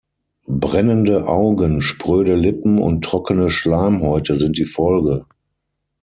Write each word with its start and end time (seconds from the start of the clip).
Brennende 0.47 1.27
Augen, 1.27 1.79
spröde 1.79 2.33
Lippen 2.33 2.79
und 2.79 3.03
trockene 3.05 3.51
Schleimhäute 3.51 4.35
sind 4.35 4.57
die 4.57 4.65
Folge. 4.65 5.27